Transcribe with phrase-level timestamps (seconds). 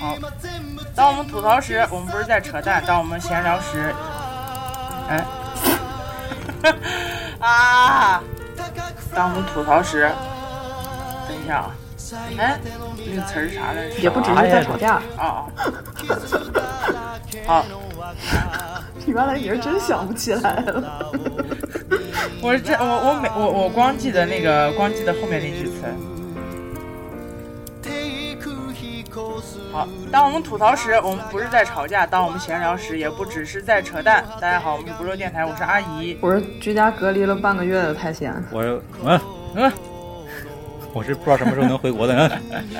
[0.00, 0.16] 好，
[0.94, 3.94] 当我们吐槽时，我们不是在扯淡；当我们闲聊时，
[5.08, 5.24] 哎，
[7.40, 8.22] 啊！
[9.14, 10.10] 当我们吐槽时，
[11.28, 11.74] 等一下啊，
[12.38, 12.58] 哎，
[13.06, 13.96] 那个词儿是啥来着？
[13.98, 14.94] 也不只是在吵架。
[15.16, 15.46] 啊
[17.46, 17.46] 啊！
[17.46, 17.64] 好，
[19.06, 21.12] 原来你是真想不起来了。
[22.40, 25.82] 我这我我每我我光记得那个光记得后面那句词。
[29.74, 34.24] 好，当我们吐槽时，我们不是在吵架；当我们闲聊时，也不只是在扯淡。
[34.40, 38.62] 大家好，我们是不漏电台，我是阿姨，我是居家隔离了半个月的太闲，我
[39.04, 39.20] 嗯
[39.56, 39.72] 嗯，
[40.92, 42.14] 我是不知道什么时候能回国的。
[42.14, 42.70] 嗯，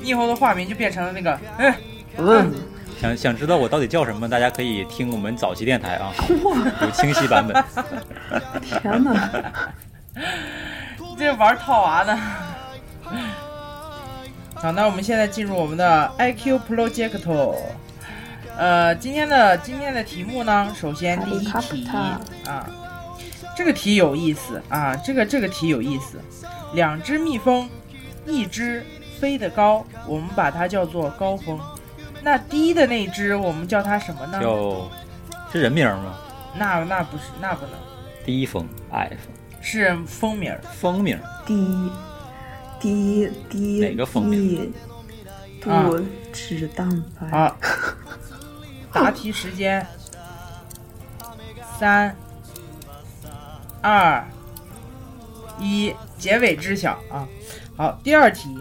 [0.00, 1.74] 你以后的化名就变成了那个嗯
[2.16, 2.54] 嗯。
[2.98, 4.26] 想想知道我到底叫什么？
[4.26, 6.10] 大家可以听我们早期电台啊，
[6.80, 7.62] 有清晰版本。
[8.62, 9.30] 天哪，
[11.18, 12.18] 这玩套娃呢？
[14.54, 17.54] 好，那我们现在进入我们的 IQ Project。
[18.56, 21.86] 呃，今天的今天的题目呢，首先第一题
[22.46, 22.66] 啊，
[23.56, 26.20] 这个题有意思啊，这个这个题有意思。
[26.72, 27.68] 两只蜜蜂，
[28.26, 28.84] 一只
[29.20, 31.60] 飞得高，我们把它叫做高峰。
[32.22, 34.40] 那低的那只，我们叫它什么呢？
[34.40, 34.90] 叫
[35.52, 36.14] 是人名吗？
[36.56, 37.72] 那那不是，那不能。
[38.24, 41.90] 低峰矮峰是蜂名，蜂名低。
[42.84, 44.70] 低低哪个蜂蜜？
[45.58, 45.98] 不
[46.30, 47.30] 脂蛋白。
[47.30, 47.56] 好，
[48.92, 49.86] 答题时间，
[51.78, 52.14] 三、
[53.80, 54.22] 二、
[55.58, 57.26] 一，结尾知晓啊！
[57.74, 58.54] 好，第二题，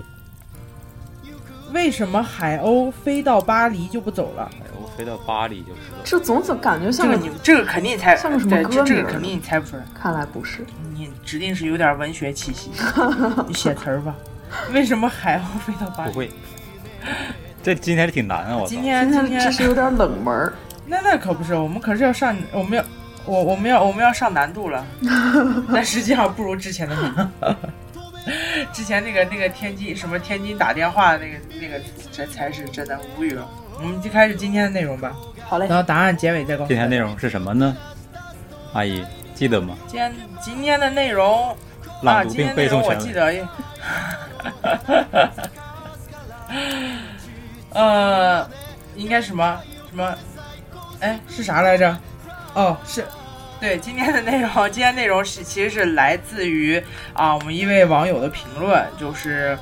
[1.74, 4.50] 为什么海鸥飞到巴黎就不走了？
[4.98, 5.98] 飞到巴黎就是了。
[6.04, 9.84] 这总怎感觉像这个你这个肯定猜像个什么歌这个肯定你猜不出来。
[10.00, 10.66] 看来不是。
[10.94, 12.72] 你指定是有点文学气息，
[13.48, 14.16] 你写词儿吧。
[14.72, 16.12] 为什么海鸥飞到巴黎？
[16.12, 16.32] 不会，
[17.64, 18.58] 这今天挺难啊！
[18.58, 20.54] 我今天今天这是有点冷门。
[20.86, 22.86] 那那可不是，我们可是要上，我们要
[23.26, 24.86] 我我们要我们要上难度了。
[25.74, 27.58] 但实际上不如之前的难。
[28.72, 33.46] 之前那个那个天津什么天津打电话那个那个这才是真的无语了。
[33.78, 35.14] 我们就开始今天的内容吧。
[35.48, 35.68] 好嘞。
[35.68, 36.68] 然后答案结尾再告诉。
[36.68, 37.76] 今天内容是什么呢？
[38.74, 39.76] 阿姨记得吗？
[39.88, 41.56] 今天今天的内容。
[42.02, 43.34] 朗读并背诵我记得，
[47.72, 48.46] 呃，
[48.98, 49.58] 应该什么
[49.90, 50.14] 什么？
[51.00, 51.98] 哎，是啥来着？
[52.54, 53.06] 哦，是，
[53.62, 56.84] 对，今天的内容， 今天内容是其实是来自于
[57.14, 59.58] 啊我们一位网友的评论，就是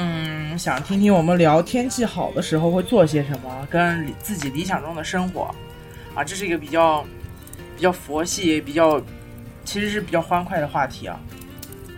[0.00, 5.52] 嗯想听听我们聊天气好的时候会做些什么，跟自己理想中的生活
[6.14, 7.04] 啊，这是一个比较
[7.76, 9.00] 比较佛系、比较
[9.64, 11.18] 其实是比较欢快的话题啊。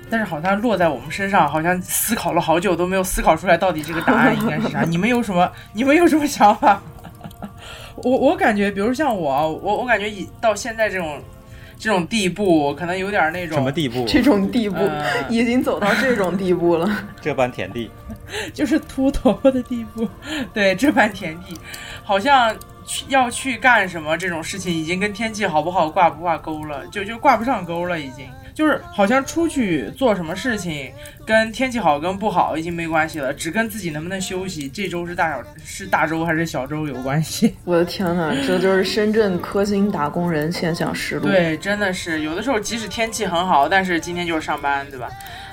[0.09, 4.81] 但是好像落在我们身上，好像思考了好久都没有思考出来到底这个答案应该是啥。
[4.89, 5.53] 你们有什么？
[5.75, 6.83] 你们有什么想法？
[7.97, 11.21] 我我感觉，比如像我，我我感觉以到现在这种
[11.81, 14.05] 这种地步，可能有点那种什么地步？
[14.07, 14.79] 这种地步
[15.31, 17.05] 已经走到这种地步了。
[17.23, 17.91] 这般田地，
[18.53, 20.07] 就是秃头的地步。
[20.53, 21.59] 对，这般田地，
[22.05, 22.55] 好像
[23.09, 28.27] 要去干什么这种事情，已经跟天气好不好挂不挂钩了，就就挂不上钩了，已经。
[28.61, 30.93] 就是好像出去做什么事情，
[31.25, 37.57] 跟天气好跟不好已经没关系了，只跟自己能不能休息，这周是大小是大周还是小周有关系。
[37.65, 41.23] 我的天呐，这就是深圳科兴打工人现象实录。
[41.27, 45.09] 对，真的是有的时候即使天气很好，但是今天就是上班，对吧？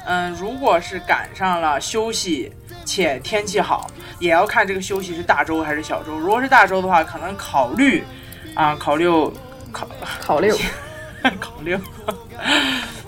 [0.06, 2.52] 嗯，如果是赶上了休息
[2.84, 6.20] 且天气好，也要看这个休息是大周还是小周。
[6.20, 8.04] 如果是大周的话，可能考虑
[8.54, 9.08] 啊，考虑
[9.72, 9.88] 考
[10.20, 10.52] 考虑
[11.40, 11.78] 考虑。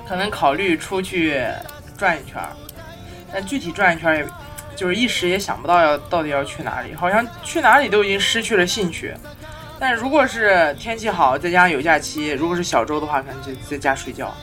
[0.09, 1.39] 可能考虑出去
[1.95, 2.41] 转一圈，
[3.31, 4.27] 但具体转一圈，也
[4.75, 9.13] 就是一时也想不到要到底要去哪里，好像去哪里都已经失去了兴趣。
[9.79, 14.33] 但如果是天气好，再加上有假期，如果是小周的话，可能就在家睡觉，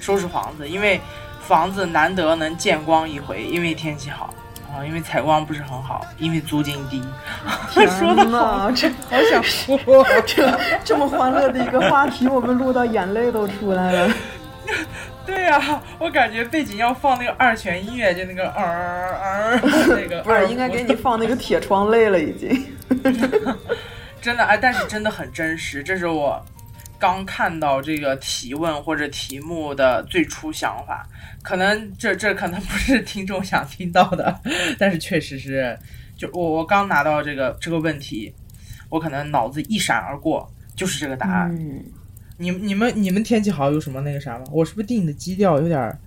[0.00, 1.00] 收拾房子，因为
[1.46, 4.34] 房子难得能见光一回，因为天气好
[4.68, 7.00] 啊，因为采光不是很好，因为租金低。
[7.70, 14.12] 说的好，这 好想哭，这 这么欢乐的一个话题，我们录到眼泪都出来了。
[15.26, 20.22] 对呀，我感觉背景要放那个二泉音乐，就那个儿儿 那个。
[20.22, 22.64] 不是，应该给你放那个铁窗泪了，已经。
[24.20, 25.82] 真的哎，但是真的很真实。
[25.82, 26.44] 这是我
[26.98, 31.06] 刚看到这个提问或者题目的最初想法，
[31.42, 34.40] 可能这这可能不是听众想听到的，
[34.78, 35.78] 但是确实是，
[36.16, 38.34] 就我我刚拿到这个这个问题，
[38.88, 41.56] 我可能脑子一闪而过，就是这个答案。
[42.38, 44.44] 你你们你们天气好有什么那个啥吗？
[44.52, 45.98] 我是不是定的基调有点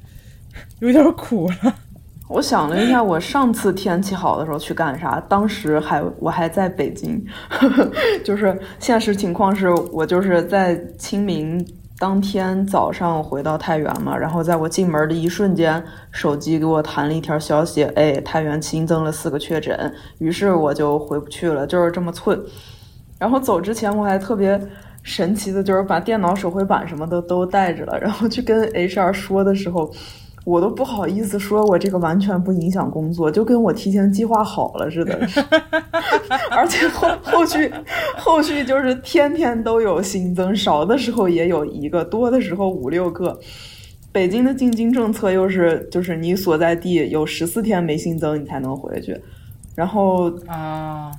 [0.80, 1.76] 有点苦了？
[2.30, 5.20] 我想了一下，我上次天气好的时候去干啥？
[5.28, 7.26] 当时还我还在北京，
[8.24, 11.66] 就是现实情况是我就是在清明
[11.98, 22.40] 当天早上回到太原嘛，然后在我进门的一瞬间，手机给我弹了一条消息，哎，太原新增了四个确诊，于是我就回不去了，就是这么寸。
[23.18, 24.62] 然后走之前我还特别
[25.04, 29.92] 神奇的，就是把电脑、手绘板什么的都带着了，然后去跟 HR 说的时候。
[30.46, 35.20] 我都不好意思说，我这个完全不影响工作，就跟我提前计划好了似的。
[36.50, 37.72] 而且后后续
[38.18, 43.38] 后续就是天天都有新增，少的时候也有一个，多的时候五六个。
[44.12, 49.22] 北京的进京政策又是，就是你所在地有十四天没新增，你才能回去。
[49.76, 51.12] 然后啊，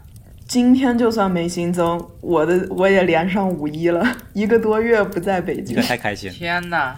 [0.50, 4.04] 今天就算没新增，我的我也连上五一了，
[4.34, 6.28] 一个多月不在北京，太开心！
[6.28, 6.96] 天呐！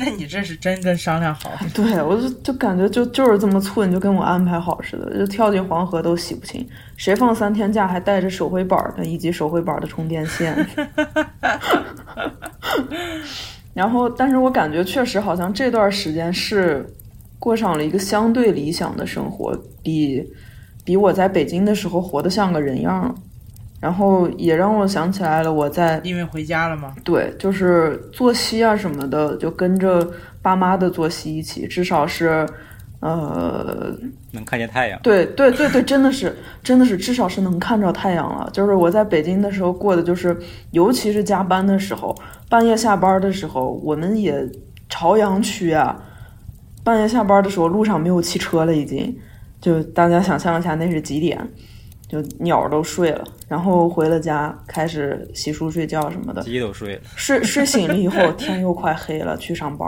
[0.00, 1.52] 那你这是真跟商量好？
[1.72, 6.68] 对，我就就感觉就就是这么寸，就跟我安排好似的，就跳进黄河都洗不清。
[6.96, 10.66] 谁放三天假还带着手绘板的，以及手绘板的充电线？
[13.74, 16.84] 然后，但是我感觉确实好像这段时间是
[17.38, 20.20] 过上了一个相对理想的生活，比
[20.88, 23.14] 比我在北京的时候活得像个人样了。
[23.78, 26.94] 然后也让我想起来了，我在因为回家了吗？
[27.04, 32.44] 对，就是作息啊什么的，就跟着爸妈的作息一起，至少是，
[33.00, 33.94] 呃，
[34.32, 34.98] 能看见太阳。
[35.02, 38.48] 对对对对，真的是真的是，至少是能看着太阳了。
[38.52, 40.34] 就是我在北京的时候过的，就是
[40.70, 42.16] 尤其是加班的时候，
[42.48, 44.34] 半夜下班的时候，我们也
[44.88, 46.02] 朝阳区啊，
[46.82, 49.16] 半夜下班的时候路上没有汽车了，已经，
[49.60, 51.38] 就大家想象一下那是几点。
[52.08, 56.40] 就鸟都睡了，然后回了家，开始洗漱、睡觉什么的。
[56.40, 57.02] 鸡都睡了。
[57.14, 59.86] 睡睡醒了以后，天又快黑了，去上班。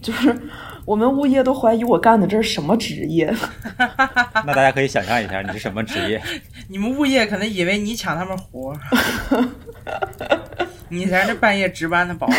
[0.00, 0.34] 就是
[0.86, 3.30] 我们物业都怀疑我干的这是什么职业。
[4.46, 6.18] 那大家可以想象一下，你是什么职业？
[6.68, 8.74] 你们物业可能以为你抢他们活。
[10.88, 12.36] 你才是半夜值班的保安。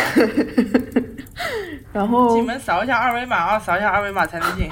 [1.94, 4.68] 然后进门扫一下二维码啊，扫一下二维码才能进。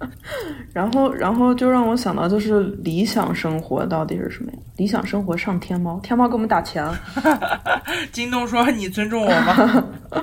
[0.72, 4.58] 然后，然后就让我想到，就是理想生活到底是什么呀？
[4.78, 6.82] 理想生活上天猫，天猫给我们打钱。
[8.10, 9.84] 京东说你尊重我吗？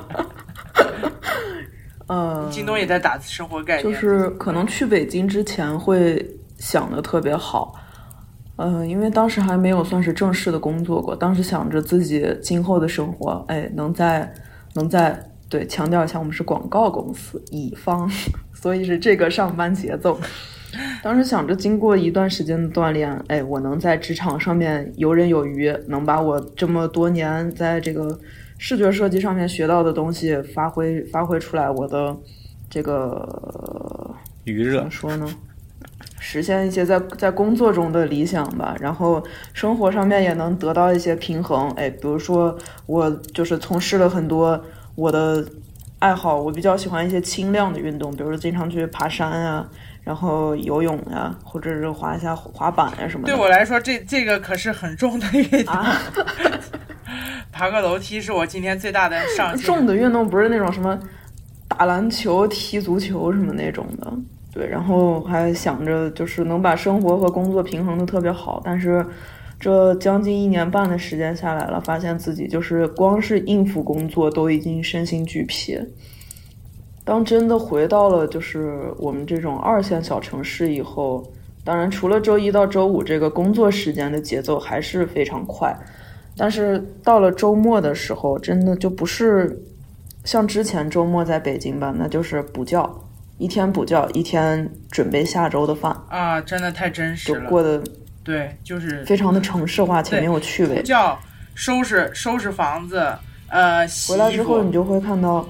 [2.07, 3.83] 呃，京东也在打生活概念。
[3.83, 7.75] 就是可能去北京之前会想的特别好，
[8.55, 14.33] 呃，因为当时还没有算是正式的工作过，当时想着自己今后的生活，哎，能在
[14.73, 15.23] 能在。
[15.49, 18.07] 对，强调一下，我们是广告公司，乙方，
[18.53, 20.19] 所以是这个上班节奏。
[21.01, 28.19] 当时想着，经过一段时间的锻炼，哎，我能在职场上面游刃有余，能把我这么多年在这个
[28.59, 32.15] 视觉设计上面学到的东西发挥发挥出来，我的
[32.69, 34.13] 这个
[34.43, 35.27] 余热怎么说呢？
[36.19, 39.23] 实现一些在在工作中的理想吧，然后
[39.53, 41.71] 生活上面也能得到一些平衡。
[41.71, 42.55] 哎，比如说
[42.85, 44.63] 我就是从事了很多。
[44.99, 45.45] 我的
[45.99, 49.65] 爱好，我比较喜欢一些轻量的运动，比如说经常去爬山啊，
[50.03, 53.33] 然后游泳呀，或者是滑一下滑板呀什么的。
[53.33, 55.75] 对我来说，这这个可是很重的运动。
[57.49, 59.65] 爬个楼梯是我今天最大的上限。
[59.65, 60.99] 重的运动不是那种什么
[61.69, 64.13] 打篮球、踢足球什么那种的。
[64.51, 69.05] 对，然后还想着就是能把生活和工作平衡的特别好，但是。
[69.59, 75.77] 这将近一年半的时间下来了，发现自己就是光是应付工作都已经身心俱疲。
[77.03, 81.29] 当真的回到了就是我们这种二线小城市以后，
[81.65, 85.77] 当然除了周一到周五这个工作时间的节奏还是非常快，
[86.37, 89.61] 但是到了周末的时候，真的就不是
[90.23, 92.89] 像之前周末在北京吧，那就是补觉，
[93.37, 97.83] 一天补觉，一天准备下周的饭啊，真的太真实了，过得。
[98.29, 100.83] 对，就是非常的城市化且没有趣味。
[100.83, 101.19] 叫
[101.55, 103.03] 收拾收拾房子，
[103.47, 105.43] 呃，回来之后你就会看到，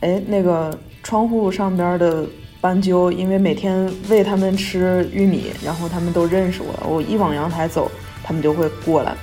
[0.00, 2.24] 哎，那个窗户上边的
[2.62, 6.72] 斑鸠，因为每天喂它们吃玉米，然后它们都认识我。
[6.88, 7.90] 我一往阳台走，
[8.24, 9.14] 它们就会过来。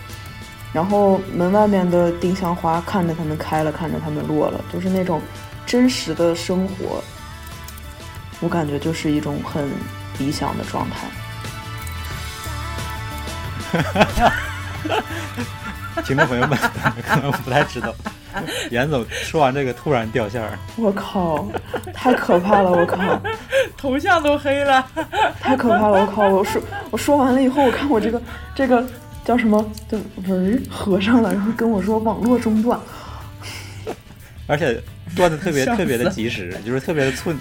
[0.72, 5.20] 然后门外面的丁香花，看着它们开了，看着它们落了，就是那种
[5.66, 7.04] 真实的生活。
[8.42, 9.68] 我感觉就是一种很
[10.20, 11.08] 理想的状态。
[16.04, 16.58] 听众朋友们
[17.08, 17.94] 可能不太知道，
[18.70, 21.48] 严总说完这个突然掉线儿，我靠，
[21.94, 22.70] 太可怕了！
[22.70, 23.20] 我靠，
[23.78, 24.86] 头像都黑了，
[25.40, 26.02] 太可怕了！
[26.02, 28.22] 我靠，我说我说完了以后，我看我这个
[28.54, 28.86] 这个
[29.24, 32.78] 叫什么，就文合上了，然后跟我说网络中断，
[34.48, 34.82] 而且
[35.16, 37.36] 断的特别特别的及时，就是特别的寸，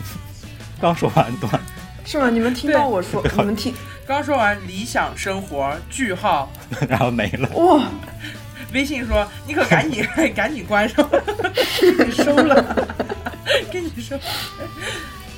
[0.80, 1.60] 刚说完断。
[2.06, 2.30] 是吗？
[2.30, 3.74] 你们听到我说，你们听，
[4.06, 6.50] 刚说完理想生活句号，
[6.88, 7.48] 然后没了。
[7.56, 7.84] 哇，
[8.72, 10.04] 微信说你可赶紧
[10.36, 11.08] 赶紧关上，
[11.80, 12.86] 给你收了，
[13.70, 14.16] 给你收。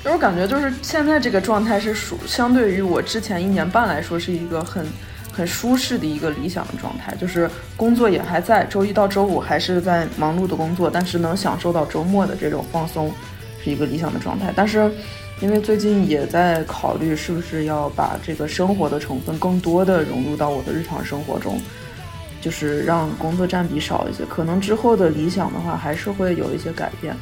[0.03, 4.85] 就是我感觉就是现在这个状态是属相对于我之前一年半来说是一个很
[5.31, 13.13] 很舒适的一个理想的状态，就是工作也还在，周一到周五还是在忙碌的工作，但是能享受到周末的这种放松，
[13.63, 14.51] 是一个理想的状态。
[14.55, 14.91] 但是
[15.39, 21.61] 因为最近也在考虑是不是要把这个生活的成分更多的融入到我的日常生活中，
[22.41, 24.25] 就是让工作占比少一些。
[24.25, 27.15] 可能之后的理想的话，还是会有一些改变。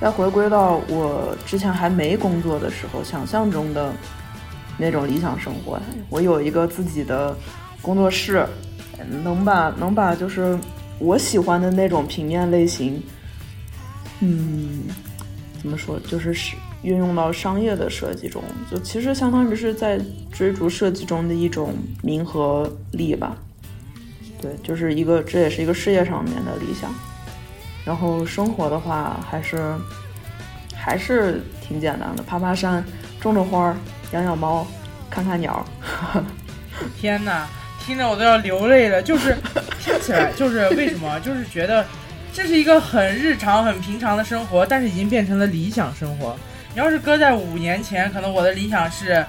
[0.00, 3.92] 再回归到我之前还没工作的时候，想象中的
[4.78, 7.36] 那种理想生活，我有一个自己的
[7.82, 8.46] 工作室，
[9.24, 10.56] 能把能把就是
[11.00, 13.02] 我喜欢的那种平面类型，
[14.20, 14.84] 嗯，
[15.60, 23.36] 怎么说，就是是运用到商业的设计中，就其实相当于是在追逐设计中的一种名和利吧。
[24.40, 26.88] 对，就是一个，这也是一个事业上面的理想。
[27.84, 29.74] 然后生活的话，还是
[30.74, 32.84] 还是挺简单的，爬爬山，
[33.20, 33.74] 种种花，
[34.12, 34.66] 养养猫，
[35.10, 35.64] 看看鸟。
[36.96, 37.48] 天哪，
[37.84, 39.02] 听着我都要流泪了。
[39.02, 39.36] 就是
[39.80, 41.18] 听起来，就是为什么？
[41.20, 41.84] 就是觉得
[42.32, 46.36] 这是一个很日常、很平常的生活，但是已经变成了理想生活。
[46.78, 49.26] 你要是搁在五年前，可能我的理想是，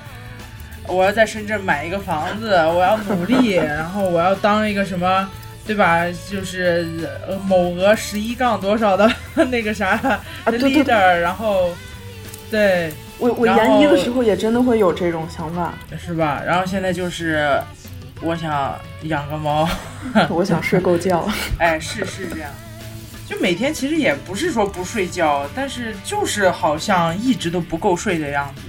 [0.88, 5.27] 我要在深圳买一个房子，我要努力， 然后我要当一个什么。
[5.65, 6.03] 对吧？
[6.27, 9.08] 就是呃某额十一杠多少的
[9.51, 11.70] 那个啥啊，leader，然后，
[12.50, 16.41] 对我我研一的时候也真的会有这种想法，是吧？
[16.44, 17.62] 然后现在就是
[18.22, 19.68] 我想养个猫，
[20.29, 21.27] 我想睡够觉。
[21.60, 22.50] 哎，是是这样，
[23.30, 28.64] 就每天其实也不是说不睡觉，但是就是好像一直都不够睡的样子。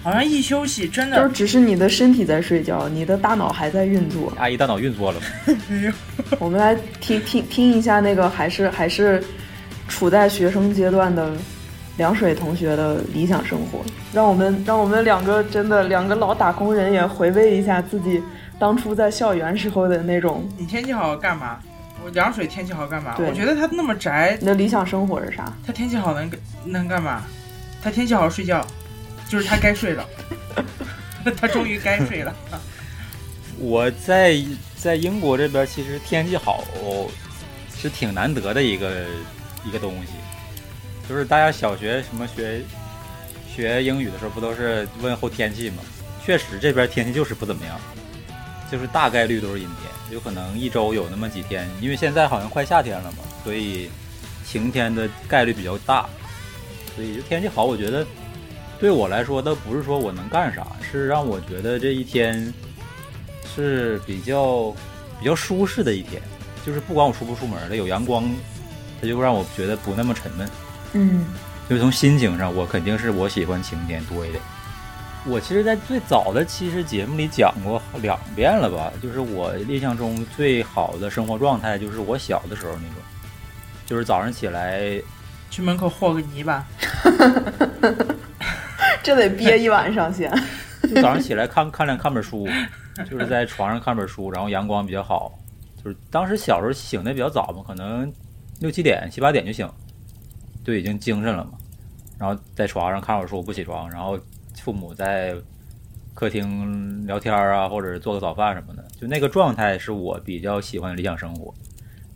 [0.00, 4.32] 好像一休息，真的就只是你的身体在睡觉，你的大脑还在运作。
[4.36, 5.20] 阿姨大脑运作了
[5.68, 5.92] 没有。
[6.38, 9.20] 我们来听听听一下那个还是还是
[9.88, 11.32] 处在学生阶段的
[11.96, 13.80] 凉水同学的理想生活，
[14.12, 18.22] 让我们让我们两个真的两个老打工人也回味一下自己
[18.56, 20.48] 当初在校园时候的那种。
[20.56, 21.58] 你天气好干嘛？
[22.10, 23.16] 凉水天气好干嘛？
[23.18, 24.36] 我觉得他那么宅。
[24.40, 25.52] 你的理想生活是啥？
[25.66, 26.30] 他天气好能
[26.64, 27.24] 能干嘛？
[27.82, 28.66] 他天气好睡觉。
[29.28, 30.08] 就是他该睡了，
[31.36, 32.32] 他终于该睡了。
[33.58, 34.40] 我在
[34.76, 36.62] 在英国这边，其实天气好
[37.76, 39.06] 是挺难得的一个
[39.64, 40.12] 一个东西。
[41.08, 42.62] 就是大家小学什么学
[43.52, 45.82] 学英语的时候，不都是问候天气吗？
[46.24, 47.76] 确实这边天气就是不怎么样，
[48.70, 51.68] 就是大概率都是阴天，有可能一周有那么几天。
[51.80, 53.90] 因为现在好像快夏天了嘛，所以
[54.44, 56.06] 晴天的概率比较大。
[56.94, 58.06] 所以就天气好，我觉得。
[58.78, 62.52] 对我来说，倒不是说我能干啥，是让我觉得这一天
[63.54, 64.70] 是比较
[65.18, 66.20] 比较舒适的一天。
[66.66, 68.30] 就是不管我出不出门的，有阳光，
[69.00, 70.50] 它就让我觉得不那么沉闷。
[70.92, 71.24] 嗯，
[71.70, 74.42] 就是从心情上，我肯定是我喜欢晴天多一点。
[75.28, 78.92] 我其实，在最早的其实节目里讲过两遍了吧？
[79.02, 83.02] 就是我印象中最好的生活状态，就是我小的时候那种，
[83.84, 85.00] 就是早上起来
[85.50, 86.64] 去门口和个泥巴。
[89.02, 90.30] 这得憋一晚上先。
[90.82, 92.48] 就早上起来看看两看本书，
[93.10, 95.36] 就是在床上看本书，然后阳光比较好。
[95.82, 98.12] 就是当时小时候醒的比较早嘛，可能
[98.60, 99.68] 六七点、七八点就醒，
[100.64, 101.52] 就已经精神了嘛。
[102.18, 104.18] 然后在床上看会儿书，不起床，然后
[104.62, 105.34] 父母在
[106.14, 111.52] 客厅聊天啊，或者做个早饭什么的，就那个状态是我比较喜欢的理想生活。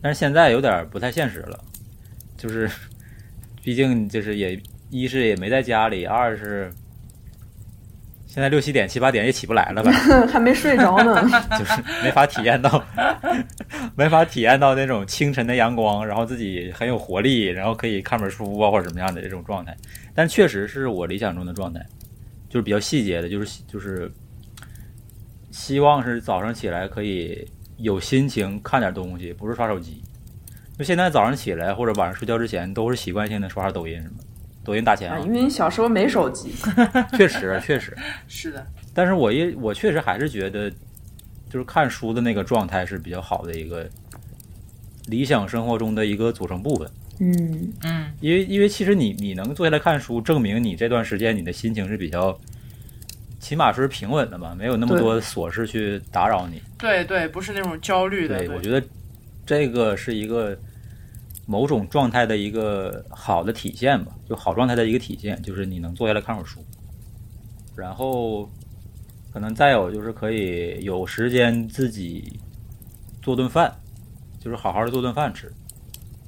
[0.03, 1.59] 但是现在有点不太现实了，
[2.37, 2.71] 就是
[3.63, 4.61] 毕竟就是也。
[4.93, 6.69] 一是也没在家里，二是
[8.27, 9.93] 现在六七点七八点也起不来了吧？
[10.27, 11.23] 还没睡着呢，
[11.57, 12.85] 就是没法体验到，
[13.95, 19.77] 没法体验到那种清晨的阳光，然后自己很有活力，然后可以看本书啊或者什么样的这种状态。
[20.13, 21.81] 但确实是我理想中的状态，
[22.51, 24.13] 就是比较细节的，就是就是
[25.51, 30.03] 希望是早上起来可以有心情看点东西，不是刷手机。
[30.77, 34.17] 就现在早上起来或者晚上睡觉之前，都是习惯性的刷刷抖音什么。
[34.63, 35.19] 抖音打钱啊！
[35.21, 36.53] 因为你小时候没手机，
[37.17, 37.97] 确实确实
[38.29, 38.67] 是的。
[38.93, 40.71] 但是我一我确实还是觉得，
[41.49, 43.89] 就是看书的那个状态是比较好的一个
[45.07, 46.91] 理想生活中的一个组成部分。
[47.21, 52.37] 嗯嗯，因为因为其实你你能坐下来看书，证明你这段时间你的心情是比较，
[53.39, 56.61] 起码是平稳的嘛，没有那么多琐事去打扰你。
[56.79, 58.39] 对对，不是那种焦虑的。
[58.39, 58.83] 对，我觉得
[59.47, 60.59] 这个是一个。
[61.47, 66.65] 某种状态的一个好的体现吧，就好状态的一个体现，就是你能坐下来看会儿书，
[67.75, 68.49] 然后
[69.33, 72.39] 可能再有就是可以有时间自己
[73.21, 73.75] 做顿饭，
[74.39, 75.53] 就是好好的做顿饭吃，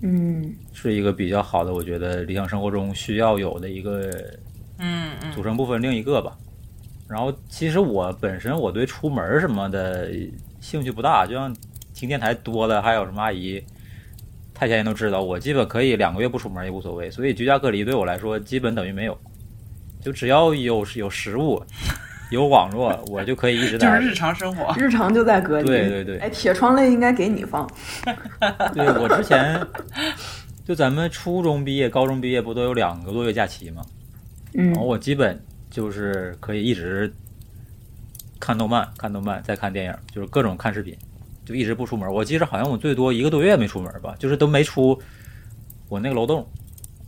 [0.03, 4.11] 嗯是一个比较好的，我觉得理想生活中需要有的一个
[4.79, 6.37] 嗯嗯组成部分另一个吧。
[7.09, 10.11] 然后其实我本身我对出门什么的
[10.61, 11.55] 兴趣不大，就像
[11.95, 13.63] 听电台多了，还有什么阿姨、
[14.53, 17.11] 太监都知道，我基本可以两个月不出门也无所谓。
[17.11, 19.17] 所以居家隔离对我来说基本等于没有，
[20.01, 21.63] 就只要有有食物、
[22.33, 23.99] 有网络，我就可以一直待着。
[23.99, 24.75] 就是日常生活。
[24.77, 25.67] 日常就在隔离。
[25.67, 27.69] 对对对哎，铁窗泪应该给你放。
[28.75, 29.65] 对我之前
[30.65, 33.83] 就咱们初中毕业、高中毕业不都有两个多月假期吗？
[34.55, 37.13] 嗯然后我基本就是可以一直
[38.39, 40.97] 看动漫、看动漫，再看电影，就是各种看视频，
[41.45, 42.13] 就一直不出门。
[42.13, 45.01] 我记着好像我最多一个多月没出门吧，就是都没出
[45.89, 46.47] 我那个楼栋，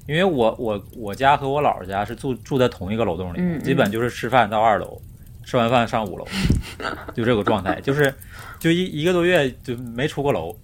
[0.07, 5.01] 因为我我我家和我姥姥家是住住在同一个楼栋里，嗯嗯基本就是吃饭到二楼，
[5.45, 6.27] 吃完饭上五楼，
[7.15, 8.13] 就这个状态，就是
[8.59, 10.57] 就一一个多月就没出过楼，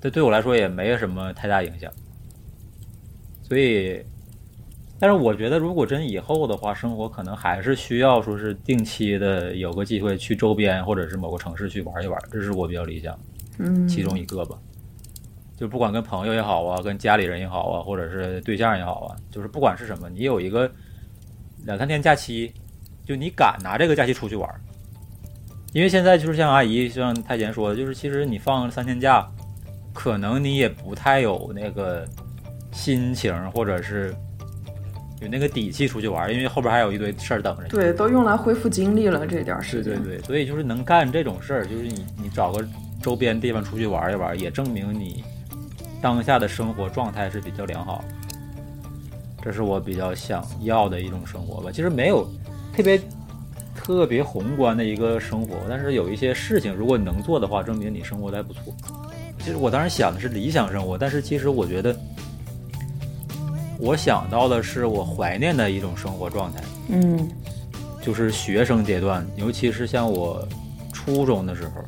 [0.00, 1.92] 这对我来说也没有什么太大影响，
[3.42, 4.02] 所以。
[5.00, 13.16] 但是我觉得，如果真以后的话，生活可能还是需要说是定期的有个机会去周边或者是某个城市去玩一玩，这是我比较理想
[13.58, 14.58] 嗯，其中一个吧。
[15.56, 20.68] 就不管跟朋友也好啊，跟家里人也好啊，或者是对象也好啊，就是不管是什么，你有一个
[21.64, 22.52] 两三天假期，
[23.08, 24.60] 就你敢拿这个假期出去玩儿。
[25.72, 29.26] 因为现在就是像阿姨像太监说的，就是其实你放三天假，
[29.94, 32.06] 可能你也不太有那个
[32.70, 34.14] 心情或者是
[35.22, 37.70] 有那个底气出去玩儿，因为后边还有一堆事儿等着你。
[37.70, 39.26] 对，都用来恢复精力了。
[39.26, 40.02] 这点儿对时间。
[40.02, 42.62] 对对，所以就是能干这种事儿，就是你你找个
[43.02, 45.24] 周边地方出去玩一玩，也证明你
[46.02, 48.04] 当下的生活状态是比较良好。
[49.40, 51.70] 这是我比较想要的一种生活吧。
[51.72, 52.28] 其实没有
[52.78, 53.00] 特别
[53.74, 58.72] 特别宏观的一个生活，但是有一些事情，如果你能做的话，证明你生活的还不错。
[59.40, 61.96] 其实我当时想的是理想生活，但是其实我觉得，
[63.80, 66.62] 我想到的是我怀念的一种生活状态。
[66.90, 67.28] 嗯
[68.00, 70.46] 就是学生阶段，尤其是像我
[70.92, 71.84] 初中的时候，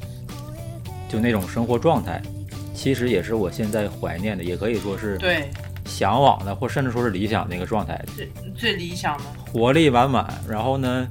[1.09, 2.20] 就那种生活状态，
[2.74, 5.48] 其实也是我现在怀念的，也可以说是对，
[5.90, 8.00] 向往的，或甚至说是理想的一个状态。
[8.16, 9.24] 最最理想的。
[9.53, 11.07] 活力满满，然后呢，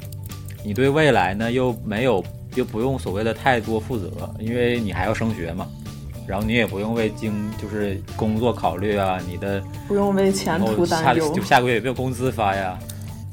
[0.64, 2.24] 你对未来呢又没有
[2.56, 5.68] 又不用所谓的太多负责，因为你还要升学嘛，
[6.26, 11.44] 然后你也不用为经就是工作考虑啊，你的不用为前途担忧下就。
[11.44, 12.80] 下个月有没有工资发呀？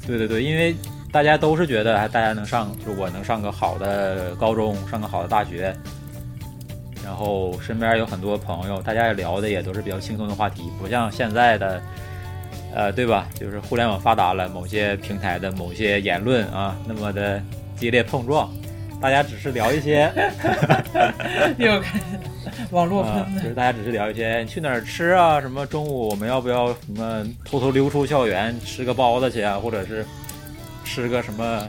[0.06, 0.74] 对对对，因为
[1.12, 5.74] 大家都是觉得，哎，大家能上，就我能上个好的高中，上个好的大学，
[7.06, 11.80] 然后身边有很多朋友，大家也聊的也都是比较轻松的话题，不像现在的，
[12.74, 13.28] 呃，对吧？
[13.38, 17.40] 就是互联网发达了，某些平台的某些言论啊，那么的
[17.76, 18.50] 激烈碰撞，
[19.00, 20.12] 大家只是聊一些。
[21.58, 22.04] 又开始
[22.72, 23.42] 网络啊，喷的。
[23.42, 30.04] 就是大家只是聊一些你去哪儿吃啊，什么中午我们要不要什么偷偷溜出校园吃个包子去啊，或者是
[30.84, 31.60] 吃个什么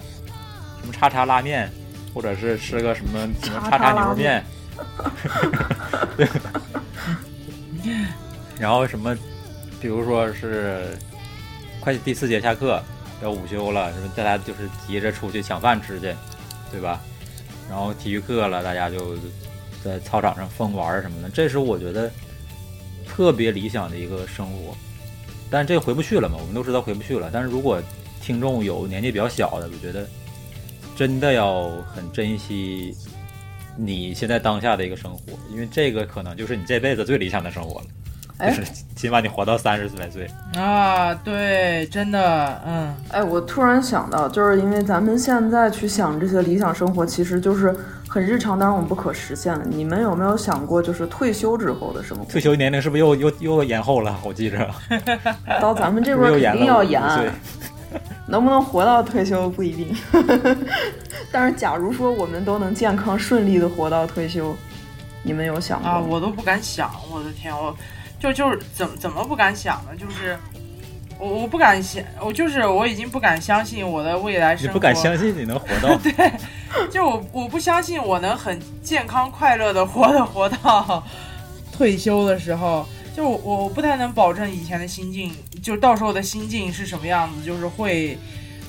[0.81, 1.69] 什么叉叉拉面，
[2.13, 4.56] 或者是吃个什么什么叉叉牛肉面，对，
[8.59, 9.15] 然后什么，
[9.79, 10.97] 比如说是
[11.79, 12.81] 快第四节下课
[13.21, 16.13] 要午休了，什么大家就是急着出去抢饭吃去，
[16.71, 16.99] 对吧？
[17.69, 19.15] 然后体育课了，大家就
[19.83, 22.11] 在操场上疯玩什么的，这是我觉得
[23.05, 24.75] 特别理想的一个生活。
[25.49, 27.29] 但这回不去了嘛，我们都知道回不去了。
[27.31, 27.81] 但是如果
[28.21, 30.07] 听众有年纪比较小的，我觉得
[30.95, 32.95] 真的要很珍惜
[33.77, 37.85] 你现在当下的一个生活，因为这个可能就是你这辈子最理想的生活了。
[38.39, 47.75] 哎就是起码你活到三十来岁，啊，对，真的，嗯，哎，我突然想到，就是因为咱们现在去想这些理想生活，其实就是
[48.07, 49.65] 很日常，当然我们不可实现了。
[49.67, 52.25] 你们有没有想过，就是退休之后的生活？
[52.25, 54.15] 退休年龄是不是又又又延后了？
[54.23, 54.69] 我记着，
[55.59, 57.33] 到咱们这边肯定要延岁延，
[58.29, 59.95] 能不能活到退休不一定。
[61.31, 64.55] 但是，假如说我们都能健康顺利的活到退休，
[65.23, 66.05] 你们有想过啊，吗？
[66.09, 67.75] 我都不敢想，我的天，我
[68.19, 69.91] 就就是怎么怎么不敢想呢？
[69.99, 70.37] 就是
[71.19, 76.31] 我我不敢想，我就是我已经不敢相信我的未来生活，你不敢相信你能活到 对
[76.91, 81.03] 就我我不相信我能很健康快乐的活的活到
[81.71, 88.17] 退休的时候，就我我不太能保证以前的心境，就到时候的心境是什么样子，就是会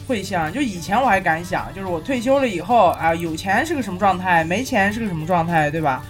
[0.09, 6.03] 会想就以前我还敢想，就是我退休了以后啊，有钱是个什么状态，没钱是个什么状态，对吧？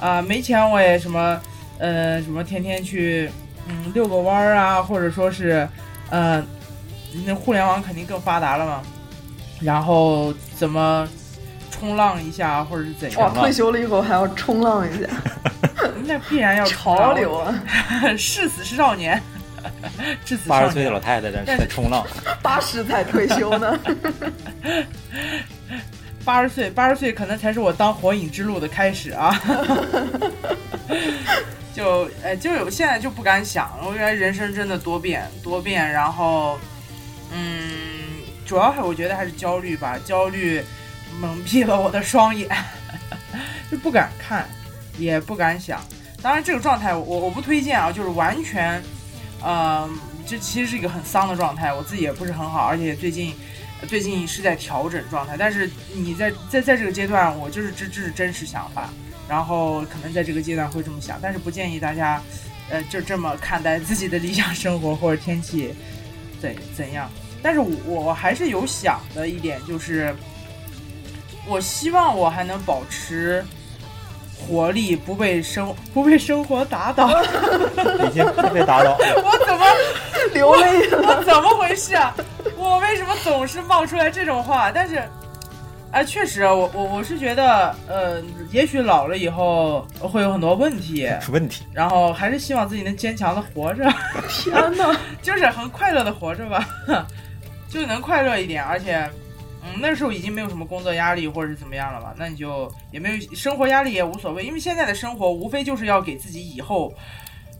[0.00, 1.38] 啊，没钱我也什么
[1.78, 3.30] 呃什么天天去
[3.68, 5.68] 嗯遛个弯儿啊，或者说是
[6.08, 6.42] 呃
[7.26, 8.82] 那互联网肯定更发达了嘛。
[9.60, 11.06] 然后怎么
[11.70, 13.34] 冲浪一下，或者是怎样哇，样？
[13.42, 15.06] 退休了以后还要冲浪一下，
[16.06, 17.54] 那必然要潮流啊！
[18.16, 19.22] 誓死是少年，
[20.24, 22.06] 至死八十岁的老太太在在冲浪，
[22.42, 23.78] 八十才退休呢。
[26.24, 29.38] 八十岁，八十岁可能才是我当火影之路的开始啊！
[31.74, 33.86] 就哎，就有现在就不敢想了。
[33.86, 36.58] 我觉得人生真的多变多变，然后
[37.30, 37.60] 嗯，
[38.46, 40.64] 主要还我觉得还是焦虑吧，焦虑
[41.20, 42.48] 蒙蔽了我的双眼，
[43.70, 44.48] 就不敢看，
[44.96, 45.78] 也不敢想。
[46.22, 48.82] 当然，这个状态我我不推荐啊，就是完全，
[49.44, 49.88] 呃，
[50.26, 53.34] 这其实是一个很丧的状态，我自己也不是很好，而且最近。
[53.88, 58.88] 最近是在调整状态，但是你在在在这个阶段，我就是这这是真实想法，
[59.28, 62.22] 然后可能在这个阶段会这么想，但是不建议大家，
[62.70, 65.74] 呃，就这么看待自己的理想生活或者天气
[66.40, 67.10] 怎怎样。
[67.42, 70.16] 但是我我还是有想的一点，就是
[71.46, 73.44] 我希望我还能保持
[74.44, 77.08] 活力，不被生不被生活打倒。
[78.08, 78.98] 已经快被打倒了。
[79.24, 79.64] 我怎么
[80.32, 80.98] 流泪了。
[81.16, 82.14] 我怎么回事啊？
[82.56, 84.70] 我为什么总是冒出来这种话？
[84.70, 85.02] 但是，
[85.90, 93.84] 哎，确实，我我我是觉得，呃，也许老了以后会有很多问题，出问题，然后还是希望自己能坚强的活着，
[94.28, 94.96] 天哪！
[95.22, 96.66] 就是很快乐的活着吧，
[97.68, 99.08] 就能快乐一点，而且。
[99.64, 106.92] 嗯，那时候已经没有什么工作压力或者是怎么样了吧，那你就也没有生活压力也无所谓，因为现在的生活无非就是要给自己以后，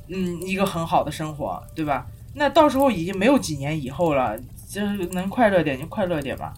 [0.09, 2.07] 嗯，一个很好的生活，对吧？
[2.35, 4.39] 那到时候已经没有几年以后了，
[4.69, 6.53] 就是能快乐点就快乐点吧。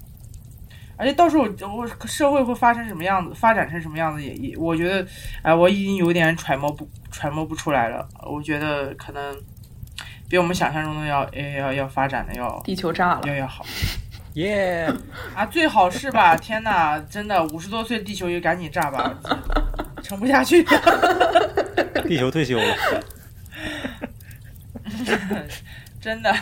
[0.98, 1.44] 而且到时候
[1.76, 5.06] 我社会会发生什么样子，发展成什么样子也也，我觉得，
[5.42, 8.08] 哎、我已经有点揣摩不揣摩不出来了。
[8.22, 9.36] 我觉得可能
[10.30, 13.64] 比我们想象中的要要要要发展的要地球炸了，要要好。
[14.36, 14.92] 耶！
[15.34, 16.36] 啊，最好是吧？
[16.40, 19.14] 天哪，真的，五十多岁地球也赶紧炸吧，
[20.02, 20.62] 撑不下去。
[22.06, 22.76] 地球退休了，
[26.00, 26.32] 真的。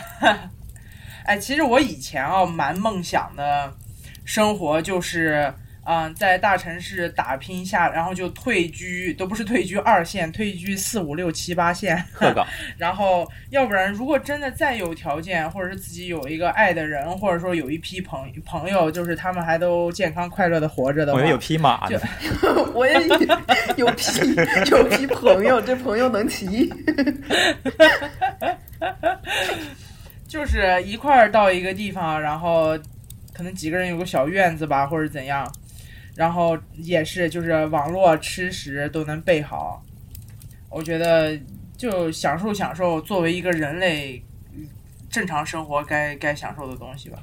[1.25, 3.73] 哎，其实我以前啊，蛮梦想的
[4.25, 5.51] 生活就是，
[5.85, 12.03] 嗯、在大城市打拼下，然后就退居，都不是退居二线，退居四五六七八线。
[12.77, 21.99] 然后，要不然如果真的再有条件，或者是自己有一个爱的人，或者说有一批朋朋友，就是他们还都健康快乐的活着的话， 我也有匹马呢。
[22.73, 23.17] 我也有
[23.77, 24.35] 有批
[24.71, 26.73] 有匹朋友，这朋友能骑。
[30.27, 32.77] 就是一块儿到一个地方，然后
[33.33, 35.49] 可能几个人有个小院子吧，或者怎样，
[36.15, 39.83] 然后也是就是网络吃食都能备好。
[40.69, 41.39] 我觉得
[41.77, 44.23] 就享受享受作为一个人类
[45.09, 47.19] 正常生活该该享受的东西吧，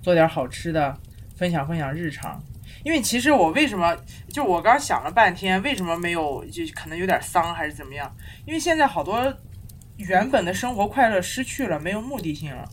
[0.00, 0.96] 做点好吃的，
[1.36, 2.42] 分享分享日常。
[2.84, 3.96] 因为其实我为什么
[4.28, 8.12] 就我刚想了半天，为什么没有就可能有点丧还是怎么样？
[8.44, 9.32] 因为现在好多
[9.96, 12.68] 原本的生活快乐失去了，没有目的性了。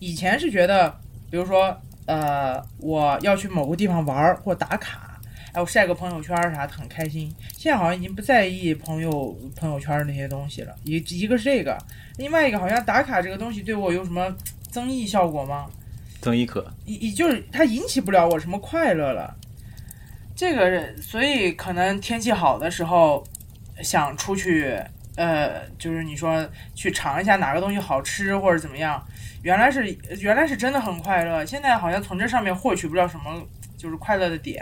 [0.00, 5.20] 以前是觉得，比如说，呃，我要去某个地方玩儿或打卡，
[5.52, 7.34] 哎，我晒个朋友圈儿啥的很开心。
[7.56, 10.74] 现在好像已经不在意朋友朋友圈儿那些东西了。
[10.84, 11.76] 一一个是这个，
[12.16, 14.34] 另外一个好像打卡这个东西对我有什么
[14.70, 15.66] 增益效果吗？
[16.20, 19.36] 增益可，也也就是它引起不了我什么快乐了。
[20.34, 23.26] 这个，所以可能天气好的时候
[23.82, 24.78] 想出去，
[25.16, 29.02] 呃，就是你说去尝一下哪个东西好吃或者怎么样，
[29.46, 33.40] 原来是原来是真的很快乐，现在好像从这上面获取不了什么
[33.76, 34.60] 就是快乐的点。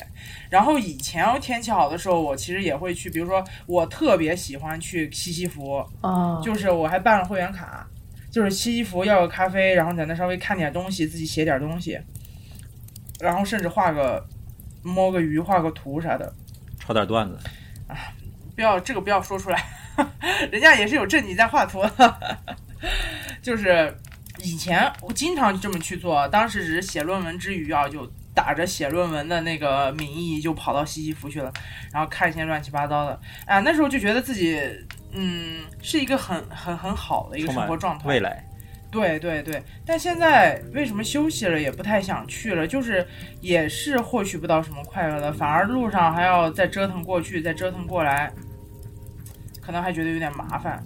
[0.51, 7.87] 然后以前天气好的时候，我其实也会去，比如说我特别喜欢去西西弗，啊，就是我还办了会员卡，
[8.31, 11.99] 就是西西弗要个咖啡，然后在那稍微看点东西，自己写点东西，
[13.21, 14.23] 然后甚至画个
[14.83, 16.31] 摸个鱼、画个图啥的。
[16.79, 17.39] 抄点段子
[17.89, 17.97] 啊，
[18.55, 19.65] 不要这个不要说出来，
[20.53, 22.39] 人家也是有正经在画图的。
[23.41, 23.97] 就是
[24.45, 31.51] 以前我经常这么去做，当时只是写论文之余啊，就打着写论文的那个名义就跑到西西弗去了，
[31.91, 33.19] 然后看一些乱七八糟的。
[33.47, 34.61] 啊，那时候就觉得自己
[35.13, 38.07] 嗯是一个很很很好的一个生活状态。
[38.07, 38.45] 未来
[38.91, 42.67] 对对对，但现在为什么休息了也不太想去了？
[42.67, 43.05] 就是
[43.41, 48.31] 也是获取不到什么快乐的，反而路上还要再折腾过去，再折腾过来，
[49.63, 50.85] 可能还觉得有点麻烦。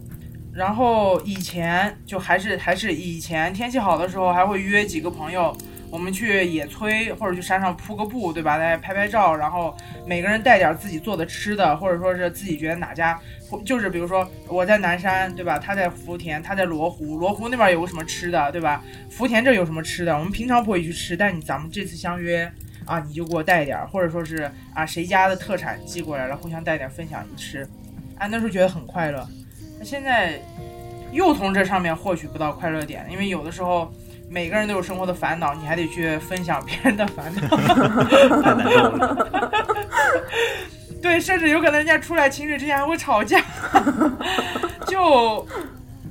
[0.52, 5.56] 然后以前就还是还是以前天气好的时候，还会约几个朋友
[5.90, 8.58] 我们去野炊或者去山上铺个布，对吧？
[8.58, 13.18] 大家拍拍照，然后每个人带点自己做的吃的，或者说是自己觉得哪家，
[13.64, 15.58] 就是比如说我在南山，对吧？
[15.58, 18.82] 他在福田，他在罗湖，罗湖那边有个什么吃的，对吧？
[19.08, 20.12] 福田这有什么吃的？
[20.12, 22.50] 我们平常不会去吃，但你咱们这次相约
[22.84, 27.62] 啊，你就给我带点儿，或者说是啊谁家的特产寄过来了，互相带点分享一吃，
[28.18, 29.26] 啊那时候觉得很快乐。
[29.78, 30.40] 那现在
[31.12, 33.92] 又从这上面获取不到快乐点，因为有的时候。
[34.30, 37.48] 每个人都有生活的烦恼，你还得去分享别人的烦恼，
[38.42, 39.50] 太难受了。
[41.00, 43.42] 对，甚至有可能人家出来情侣之间还会吵架，
[44.86, 45.46] 就，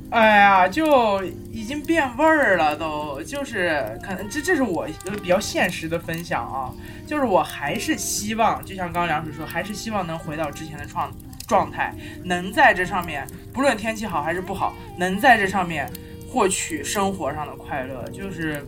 [0.09, 4.87] 哎呀，就已经变味儿了，都就是可能这这是我
[5.21, 6.73] 比较现实的分享啊，
[7.05, 11.11] 就是我还是希望，就像刚刚梁水说，还是希望能回到之前的状
[11.47, 15.89] 状态，能在这上面，不论天气好还是不好，能在这上面。
[16.29, 18.61] 获取生活上的快乐，就是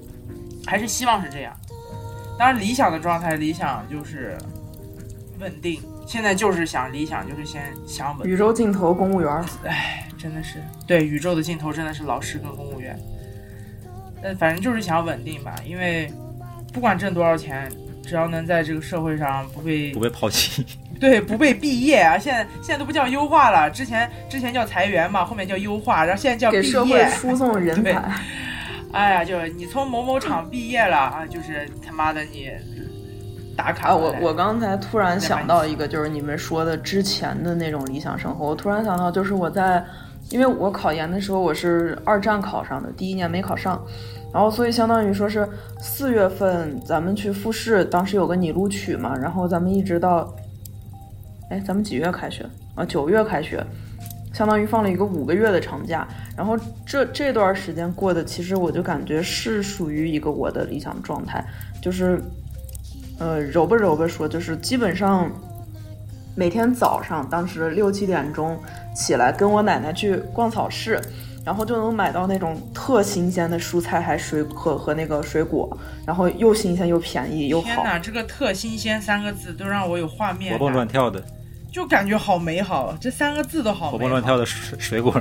[0.65, 1.53] 还是希望是这样。
[2.37, 4.37] 当然，理想的状态，理想就是
[5.39, 5.81] 稳定。
[6.07, 8.27] 现在就是想理想，就是先想稳。
[8.27, 9.45] 宇宙尽头，公务员。
[9.65, 12.97] 哎，真的是对宇宙的尽头，真的是老师跟公务员。
[14.23, 16.09] 呃，反正就是想稳定吧，因为
[16.73, 17.69] 不管挣多少钱，
[18.01, 20.65] 只要能在这个社会上不被不被抛弃。
[21.01, 22.17] 对，不被毕业啊！
[22.17, 28.03] 现在现在都不叫优化了，之前之前叫裁员嘛，后面叫优化，然后现在叫给社会输送人 才。
[28.91, 32.49] 哎呀，就是你从某某厂毕业了啊，就是他妈的你
[33.55, 33.95] 打卡。
[33.95, 38.47] 我我刚才突然想到一个，就是你们说的之前的那种理想生活。
[38.47, 39.81] 我突然想到，就是我在，
[40.31, 43.81] 因为我考研的时候我是二战考上的，第一年没考上，
[44.33, 45.47] 然后所以相当于说是
[45.79, 50.29] 四月份咱们去复试，当时有个拟录取嘛，然后咱们一直到。
[51.49, 52.85] 哎，咱们几月开学啊？
[52.85, 53.65] 九月开学，
[54.33, 56.07] 相当于放了一个五个月的长假。
[56.38, 61.43] 然后这这段时间过的，其实我就感觉是属于一个我的理想状态，
[61.81, 62.21] 就是，
[63.19, 65.29] 呃，揉吧揉吧说，就是基本上
[66.35, 68.57] 每天早上，当时六七点钟
[68.95, 71.01] 起来，跟我奶奶去逛早市，
[71.43, 77.65] 然后就能买到那种特新鲜的蔬菜，还水和和那个水果，然后又新鲜又便宜又好。
[77.65, 81.21] 天哪，这个“特新鲜”三个字都让我有画面，活蹦乱跳的。
[81.71, 83.91] 就感觉好美好，这三个字都好。
[83.91, 85.13] 活蹦乱跳的水水果，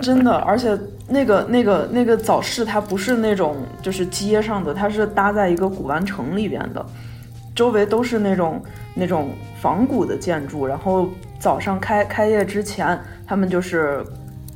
[0.00, 6.84] 真的，而且那个那个那个早市，它不是那种就是街上的，它是搭在一个古玩城里边的，
[7.54, 8.62] 周围都是那种
[8.94, 10.66] 那种仿古的建筑。
[10.66, 14.02] 然后早上开开业之前，他们就是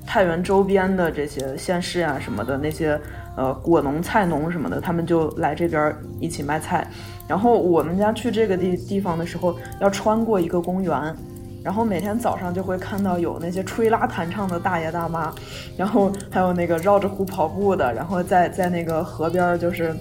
[0.07, 2.99] 太原周边的这些县市呀什么的那些
[3.37, 6.88] 呃果农、菜农什么的，他们就来这边一起卖菜。
[7.29, 11.14] 然后我们家去这个地地方的时候，要穿过一个公园，
[11.62, 15.33] 然后每天早上就会看到有那些吹拉弹唱的大爷大妈，
[15.77, 19.95] 然后还有那个绕着湖跑步的，然后在在那个河边就是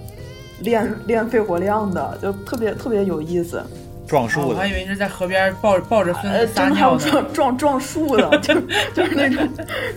[0.60, 3.62] 练练肺活量的，就特别特别有意思。
[4.06, 7.04] 撞树的，我还以为是在河边抱抱着孙子撒尿的。
[7.10, 8.54] 撞撞撞树的，就
[8.96, 9.46] 就是那种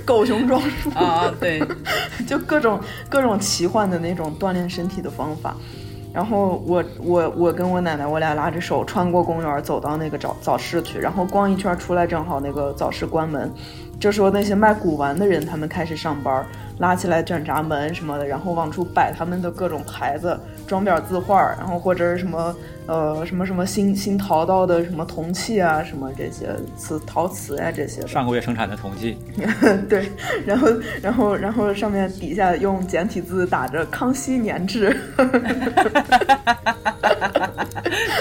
[0.03, 1.63] 狗熊撞树啊，对，
[2.27, 5.55] 就各种各种奇幻的那种锻炼身体的方法。
[6.13, 13.49] 然后我我我跟我奶奶，我俩拉着手穿过公园，走到那个早早市去，然后逛一圈出来，正好那个早市关门。
[13.99, 16.45] 这时候那些卖古玩的人，他们开始上班，
[16.81, 22.53] 拉起来卷闸门什么的，然后往出摆他们的各种牌子、装裱字画，然后或者是什么。
[22.87, 29.17] 呃，什么什么新新淘到的什么铜器啊，什么这些瓷陶瓷呀，这些上个月生产的铜器，
[29.87, 30.11] 对，
[30.45, 30.67] 然后
[31.01, 34.97] 然后然后上面底下用简体字打着“康熙年制”，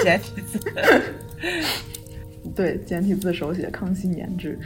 [0.04, 0.60] 简体字，
[2.54, 4.56] 对，简体字手写“康熙年制”，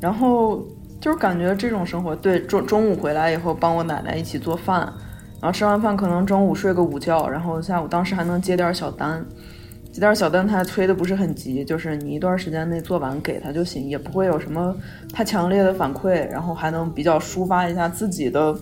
[0.00, 0.66] 然后
[1.00, 4.92] 就是感觉这种生活，对中中午回来以后帮我奶奶一起做饭。
[5.40, 9.24] 然后吃完饭可能中午睡个午觉，然后下午当时还能接点小单，
[9.90, 14.76] 接点小单他催的不是很急，就是你一段时间内做完给他就行，也不会有什么
[15.14, 18.54] 太强烈的反馈，然后还能比较抒发一下自己的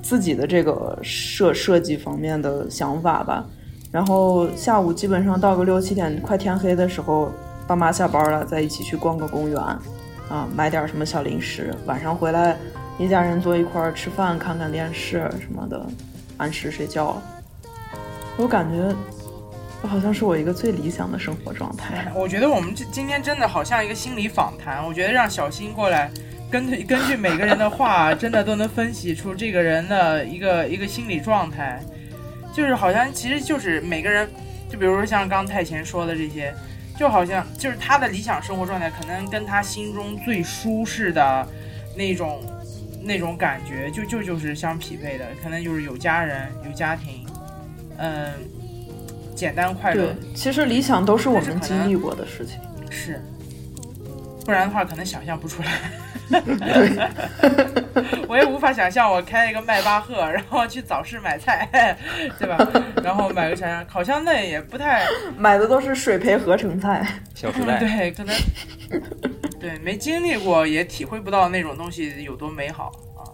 [0.00, 3.44] 自己的这个设设计方面的想法吧。
[3.92, 7.30] 然后下午基本上到个六七点快天黑的时候，
[7.66, 9.60] 爸妈下班了，再一起去逛个公园，
[10.28, 12.56] 啊，买点什么小零食，晚上回来。
[12.98, 15.86] 一家人坐一块儿吃饭、看看电视什么的，
[16.36, 17.22] 按时睡觉。
[18.36, 18.94] 我感觉，
[19.82, 22.10] 我好像是我一个最理想的生活状态。
[22.16, 24.84] 我觉得我们这今天真的好像一个心理访谈。
[24.84, 26.10] 我觉得让小新过来，
[26.50, 31.80] 根据根据每个人的话，真的都能分析出这个人的一个一个心理状态。
[32.52, 34.28] 就是好像其实就是每个人，
[34.68, 36.52] 就比如说像刚太前说的这些，
[36.98, 41.48] 就好像就是他的理想生活状态，可能跟他心中最舒适的
[41.96, 42.42] 那种。
[43.00, 47.24] 那种感觉就就就是相匹配的，可能就是有家人有家庭，
[47.96, 48.30] 嗯，
[49.34, 52.60] 简单快乐对，其实理想都是我们经历过的事情。
[52.90, 53.22] 是，
[54.44, 55.68] 不然的话可能想象不出来。
[58.28, 61.68] 我也无法想象我开一个迈巴赫， 然后去早市买菜，
[62.38, 62.58] 对吧？
[63.02, 67.00] 然后买个啥烤箱，那也不太买的都是水培合成菜。
[67.02, 68.34] 嗯，小时代，对，可能
[69.58, 73.24] 对没经历过，也体会不到那种东西有多美好啊。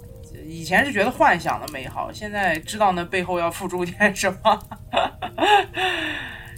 [0.47, 4.59] 以前是觉得幻想的美好，现在知道那背后要付出点什么，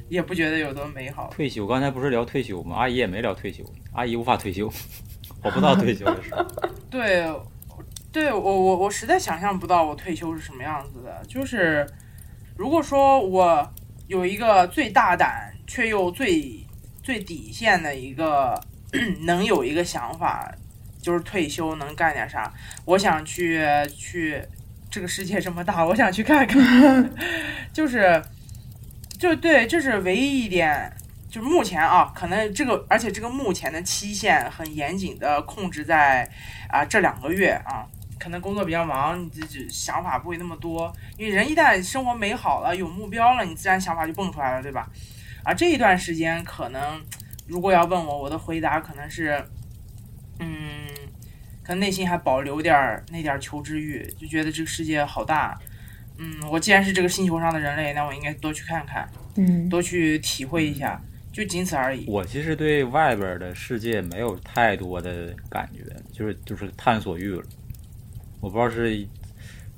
[0.08, 1.30] 也不觉得有多美好。
[1.34, 2.76] 退休，刚才不是聊退休吗？
[2.76, 4.70] 阿姨也没聊退休，阿姨无法退休，
[5.42, 6.30] 我不知道退休的事。
[6.90, 7.26] 对，
[8.10, 11.22] 对我我我实在想象不到我退休是什么样子的。
[11.28, 11.86] 就是
[12.56, 13.68] 如果说我
[14.06, 16.64] 有一个最大胆却又最
[17.02, 18.60] 最底线的一个
[19.20, 20.50] 能有一个想法，
[21.00, 22.52] 就是退休能干点啥？
[22.84, 23.64] 我想去
[23.96, 24.42] 去
[24.90, 27.10] 这个世界这么大，我想去看看。
[27.72, 28.22] 就是
[29.18, 30.92] 就对，这是唯一一点。
[31.36, 36.26] 就是目前啊，可能这个，而且这个目前的期限很严谨的控制在
[36.70, 37.84] 啊这两个月啊，
[38.18, 40.90] 可能工作比较忙，你这这想法不会那么多。
[41.18, 44.88] 因为人一旦生活美好了，有目标了，你自然想法就蹦出来了，对吧？
[45.44, 47.04] 啊，这一段时间可能，
[47.46, 49.38] 如果要问我，我的回答可能是，
[50.38, 50.88] 嗯，
[51.62, 55.54] 可能内心还保留点儿那点儿求知欲，就觉得这个世界好大。
[56.16, 60.98] 嗯，我既然是这个星球上的人类，那我应该多去看看，嗯，多去体会一下，
[61.36, 62.06] 就仅此而已。
[62.08, 67.42] 我其实对外边的世界没有太多的感觉，就是就是探索欲了。
[68.40, 69.06] 我不知道是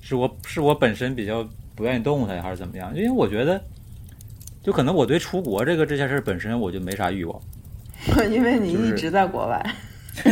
[0.01, 1.43] 是我是我本身比较
[1.75, 2.95] 不愿意动弹，还是怎么样？
[2.95, 3.61] 因为我觉得，
[4.63, 7.43] 就可能我对出国这个这件事本身我就没啥欲望。
[8.31, 9.75] 因为你一直在国外。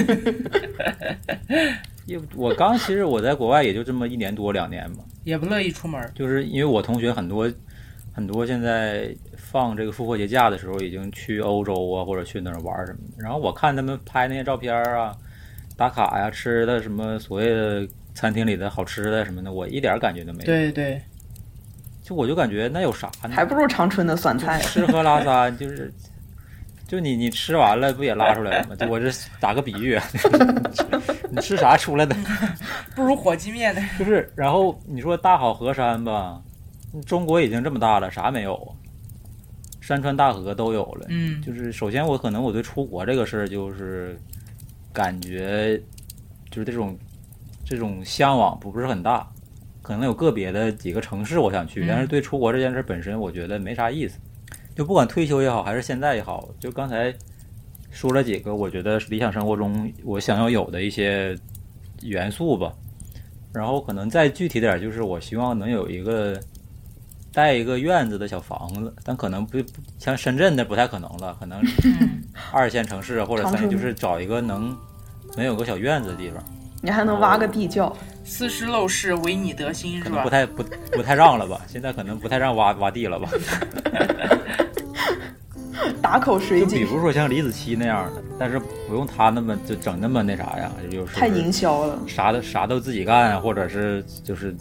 [2.06, 6.08] 因为我刚其实我在国外也就这么一年多两年嘛，也不乐意出门。
[6.14, 7.52] 就是因为我同学很多
[8.16, 13.22] 很多现在放这个复活节假的时候，已经去欧洲啊，或者去那儿玩儿什么的。
[13.22, 15.14] 然后我看他们拍那些照片儿啊、
[15.76, 20.46] 打卡呀、吃的什么所谓的餐厅里的好吃的什么的，我一点儿感觉都没有。
[20.46, 20.98] 对对，
[22.02, 23.34] 就我就感觉那有啥呢？
[23.34, 24.58] 还不如长春的酸菜。
[24.60, 25.92] 吃喝拉撒，就是
[26.88, 28.76] 就你你吃完了不也拉出来了吗？
[28.76, 30.04] 就我这打个比喻啊，
[31.28, 32.16] 你吃啥出来的？
[32.96, 33.82] 不如火鸡面的。
[33.98, 36.40] 就是，然后你说大好河山吧，
[37.04, 38.74] 中国已经这么大了，啥没有？
[39.80, 41.06] 山川大河都有了。
[41.10, 44.18] 嗯，就是首先我可能我对出国这个事儿就是
[44.92, 45.80] 感觉
[46.50, 46.96] 就是这种
[47.64, 49.28] 这种向往不是很大，
[49.82, 54.18] 可能有个别的几个城市我想去，嗯但是对出国这件事本身我觉得没啥意思。
[54.74, 57.14] 就不管退休也好，还是现在也好，就刚才
[57.90, 61.36] 说了几个我觉得理想生活中我想要有的一些
[62.02, 62.72] 元素吧。
[63.54, 66.38] 然后可能再具体点儿，就是我希望能有一个
[67.36, 74.74] 带一个院子的小房子，但可能不不像深圳的不太可能了，可能嗯二线城市或者三线，就是找一个能
[75.36, 76.42] 能有个小院子的地方，
[76.80, 77.94] 你还能挖个地窖，
[78.24, 80.30] 斯施陋室，唯你得心，是吧可能不？
[80.30, 80.64] 太不
[80.96, 81.60] 不太让了吧？
[81.66, 83.28] 现在可能不太让挖挖地了吧？
[86.00, 91.98] 打口水就比，如说像李子柒那样的，但是不用他那么就整那么那啥呀，就是太营销了。
[92.06, 94.56] 啥都啥都自己干，或者是就是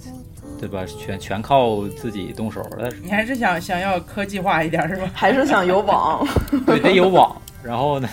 [0.59, 0.85] 对吧？
[0.85, 5.09] 全全靠自己动手，但是你还是想想要科技化一点，是吧？
[5.13, 6.25] 还是想有网，
[6.65, 8.09] 对得有网，然后呢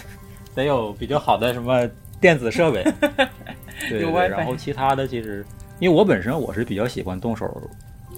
[0.55, 1.88] 得有比较好的什么
[2.20, 2.83] 电子设备，
[3.88, 5.44] 对对有对，然后其他的其实
[5.81, 7.46] 因为我本身我是比较喜欢动手，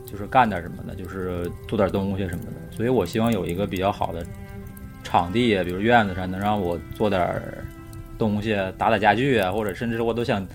[0.06, 4.24] 就是干点什么的，就是做点东西什么的，所以我希望有一个比较好的
[5.02, 7.64] 场地，比如院子上能让我做点儿
[8.18, 10.46] 东西，打打家具啊，或者甚至我都想，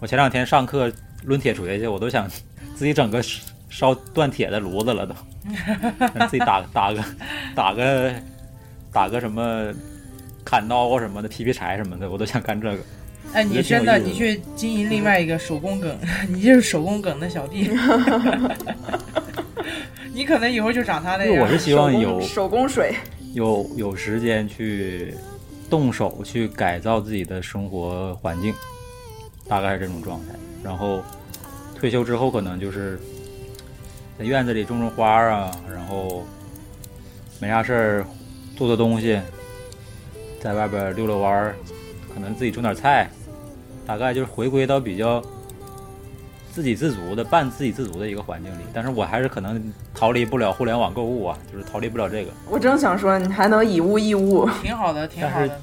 [0.00, 0.90] 我前两天上课
[1.24, 2.28] 抡铁锤去，我都想
[2.74, 3.22] 自己整个
[3.68, 5.14] 烧锻铁的炉子了都，
[6.26, 7.04] 自己打打个
[7.54, 8.12] 打个
[8.92, 9.72] 打个什么
[10.44, 12.78] 砍刀啊什么的，劈劈柴什么的，我都想干这个。
[13.32, 15.96] 哎，你真的，你去经营另外一个手工梗，
[16.28, 17.70] 你就是手工梗的小弟。
[20.12, 21.42] 你可能以后就长他那样。
[21.42, 22.94] 我是希望手工有手工水，
[23.32, 25.14] 有有时间去
[25.68, 28.54] 动手去改造自己的生活环境，
[29.48, 30.26] 大概是这种状态。
[30.62, 31.02] 然后
[31.84, 32.98] 退休之后，可能就是
[34.18, 36.24] 在院子里种种花啊，然后
[37.38, 38.06] 没啥事儿
[38.56, 39.20] 做做东西，
[40.40, 41.54] 在外边溜溜弯儿，
[42.14, 43.10] 可能自己种点菜，
[43.86, 45.22] 大概就是回归到比较
[46.50, 48.62] 自给自足的、半自给自足的一个环境里。
[48.72, 49.62] 但是我还是可能
[49.94, 52.30] 逃离不了互联网购物啊，就是逃离不了这个。
[52.48, 55.60] 我正想说，你还能以物易物，挺好的，挺好的。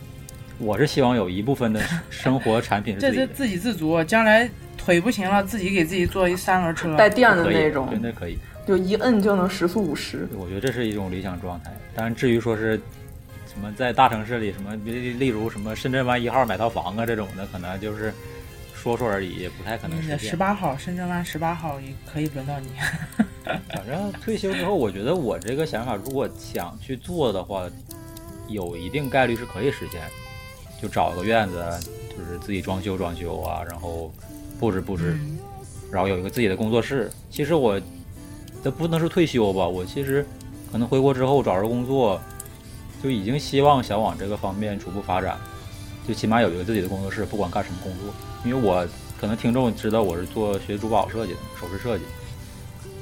[0.59, 4.47] 我是希望有一部分的生活产品是自己的，这是自给自足，将来
[4.83, 6.95] 腿不行了，自己给自己做一三轮车。
[6.97, 7.87] 带电的那种。
[7.91, 8.37] 真的可以。
[8.67, 10.27] 就一摁就能时速五十。
[10.37, 11.71] 我觉得这是一种理想状态。
[11.95, 12.79] 但是至于说是
[13.47, 18.13] 什么在大城市里什么，例例如什么深圳湾一号买套房啊这种的，可能就是
[18.73, 20.19] 说说而已，也不太可能实现。
[20.19, 22.67] 十八号深圳湾十八号也可以轮到你。
[23.73, 27.67] 反正退休之后，我觉得我这个想法，如果想去做的话，
[28.47, 30.01] 有一定概率是可以实现。
[30.81, 31.63] 就找个院子，
[32.09, 34.11] 就是自己装修装修啊，然后
[34.61, 35.17] 布置布置，
[35.91, 37.09] 然后有一个自己的工作室。
[37.31, 37.81] 其实我，
[38.63, 40.23] 这不能说退休吧，我其实
[40.71, 42.21] 可能回国之后找着工作，
[43.01, 45.35] 就已经希望想往这个方面逐步发展。
[46.07, 48.13] 就起码有一个自己的工作室，不管干什么工作。
[48.45, 48.87] 因为我
[49.19, 52.03] 可能听众知道我是做学珠宝设计的，首饰设计。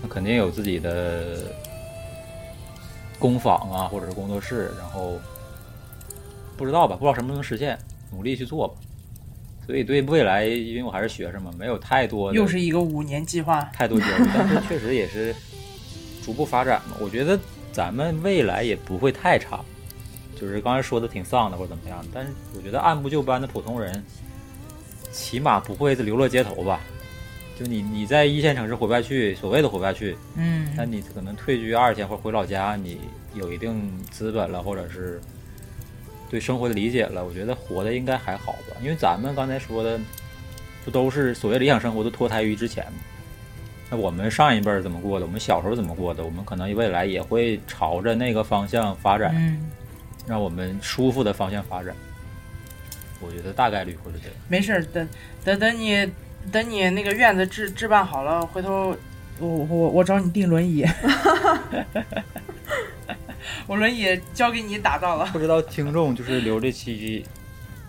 [0.02, 1.54] 那肯定有自己的
[3.20, 5.20] 工坊啊，或者是工作室，然后
[6.56, 7.78] 不知道吧，不知道什么时候能实现，
[8.12, 8.76] 努力去做吧。
[9.70, 15.32] 所以对未来，因为我还是学生嘛，没有太多的，又是一个五年计划，太多焦虑，但是确实也是
[16.26, 16.98] 逐步发展嘛。
[17.00, 17.40] 我觉得
[17.72, 19.64] 咱们未来也不会太差，
[20.36, 24.04] 就是刚才说的挺丧的或者怎么样，但是我觉得按部就班的普通人，
[25.12, 26.82] 起码不会流落街头吧。
[27.56, 33.00] 就你你在一线城市活不下去，所谓的活不下去，嗯，那你可能退居二线或者回老家，你
[33.36, 35.22] 有一定资本了，或者是
[36.30, 38.78] 对生活的理解了，我觉得活的应该还好吧。
[38.82, 40.00] 因为咱们刚才说的，
[40.86, 43.00] 不都是所谓理想生活都脱胎于之前吗？
[43.90, 45.26] 那我们上一辈儿怎么过的？
[45.26, 46.24] 我们小时候怎么过的？
[46.24, 49.60] 我们可能未来也会朝着那个方向发展，
[50.28, 51.96] 让我们舒服的方向发展。
[53.20, 54.38] 我觉得大概率会是这样。
[54.48, 55.08] 没事，等
[55.44, 56.10] 等等你。
[56.54, 58.96] 等你那个院子置置办好了，回头
[59.40, 60.86] 我我我找你订轮椅，
[63.68, 65.26] 我轮椅交给你打造了。
[65.34, 67.26] 不知道听众就是留这期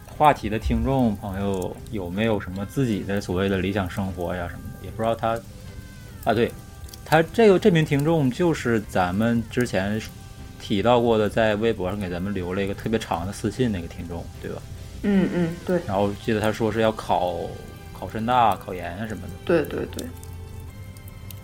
[0.07, 4.85] 话题的听众朋友有没有什么自己的所谓的理想生活呀什么的？
[4.85, 5.41] 也不知道他
[6.25, 6.51] 啊，对
[7.05, 10.01] 他这个这名听众就是咱们之前
[10.61, 14.63] 提到过的，在微博上给咱们留了一个特别长的私信那个听众，对吧？
[15.03, 15.81] 嗯嗯，对。
[15.87, 17.37] 然后记得他说是要考。
[17.93, 19.35] 考深大、考研啊什么的。
[19.45, 20.07] 对对对，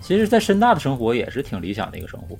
[0.01, 2.39] 其实，在深大的生活也是挺理想的一个生活，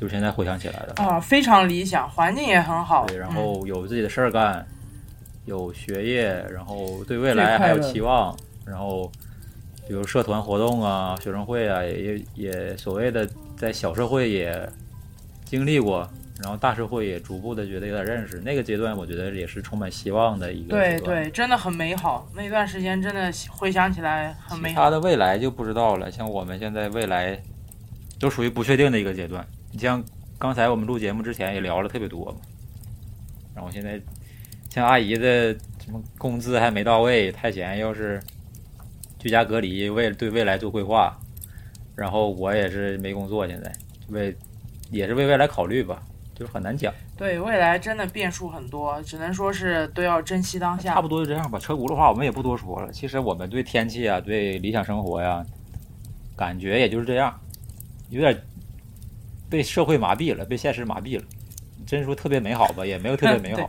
[0.00, 3.04] 就是现在回想起来的啊，非常理想，环境也很好。
[3.06, 4.66] 对，然后有自己的事儿干，
[5.44, 8.34] 有学业，然后对未来还有期望，
[8.64, 9.12] 然后
[9.86, 14.66] 比如社团活动啊、学生会啊，也也所谓的在小社会也
[15.44, 16.08] 经历过。
[16.42, 22.26] 然后大社会也逐步的觉得有点认识，那个阶段我觉得也是充满希望的一个对对，真的很美好。
[22.34, 24.84] 那段时间真的回想起来很美好。
[24.84, 27.38] 他的未来就不知道了，像我们现在未来
[28.18, 29.46] 都属于不确定的一个阶段。
[29.72, 30.02] 你像
[30.38, 32.38] 刚才我们录节目之前也聊了特别多嘛，
[33.54, 34.00] 然后现在
[34.68, 35.52] 像阿姨的
[35.84, 38.20] 什么工资还没到位，太闲又是
[39.18, 41.18] 居家隔离，为对未来做规划，
[41.94, 43.72] 然后我也是没工作，现在
[44.08, 44.36] 为
[44.90, 46.02] 也是为未来考虑吧。
[46.32, 50.94] 就是很难讲，对未来真的变数很多，只能说是都要珍惜当下。
[50.94, 52.90] 差不多就这样吧，车轱辘话我们也不多说了。
[52.90, 55.44] 其实我们对天气啊，对理想生活呀，
[56.34, 57.38] 感觉也就是这样，
[58.08, 58.34] 有点
[59.50, 61.24] 被社会麻痹了，被现实麻痹了。
[61.86, 63.68] 真说特别美好吧，也没有特别 美好，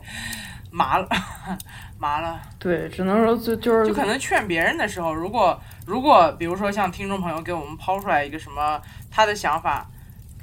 [0.70, 1.10] 麻了，
[1.98, 2.40] 麻了。
[2.60, 8.80] 对，只能说就就是就可能劝别人的时候，如果如果比如说像听众朋友给我们抛出来一个什么
[9.10, 9.90] 他的想法。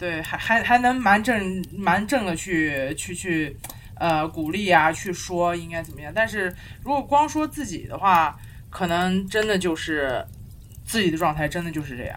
[0.01, 3.57] 对，还还还能蛮正蛮正的去去去，
[3.97, 6.13] 呃，鼓励啊，去说应该怎么样。
[6.15, 8.39] 但是如果光说自己的话，
[8.71, 10.25] 可能真的就是
[10.85, 12.17] 自己的状态真的就是这样。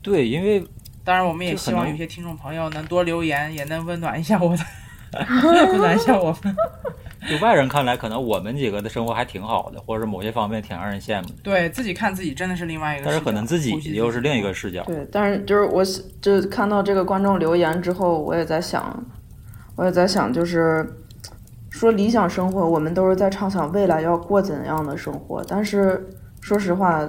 [0.00, 0.66] 对，因为
[1.04, 4.64] 当然我们也希望有些听众朋友能多留言，也能温暖一下我的，
[5.44, 6.56] 温暖一下我们。
[7.30, 11.34] 就外人看来，可能我们几个的生活还挺好的，或者某些方面挺让人羡慕的。
[11.44, 14.82] 对自己看自己真的是另外一个，但是可能自己又是另一个视角。
[14.86, 15.84] 对，但是就是我
[16.20, 19.04] 就看到这个观众留言之后，我也在想，
[19.76, 20.84] 我也在想，就是
[21.70, 25.44] 说理想生活，我们都是在畅想未来要过怎样的生活。
[25.46, 26.04] 但是
[26.40, 27.08] 说实话，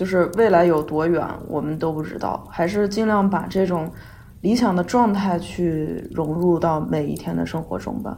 [0.00, 2.42] 就是未来有多远，我们都不知道。
[2.50, 3.92] 还是尽量把这种
[4.40, 8.16] 理想的状态去融入到每一天的生活中吧。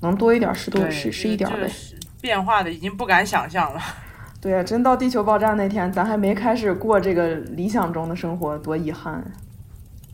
[0.00, 1.70] 能多一点是多是是一点呗，
[2.20, 3.80] 变化的已经不敢想象了。
[4.42, 9.24] 对呀，真到地球爆炸那天，咱还没开始过这个理想中的生活，多遗憾！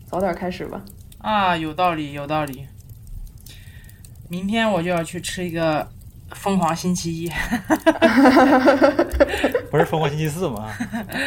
[0.05, 0.83] 早点开始吧。
[1.17, 2.67] 啊，有道理，有道理。
[4.29, 5.89] 明天我就要去吃一个
[6.33, 7.31] 疯狂星期一。
[9.70, 10.68] 不是疯狂星期四吗？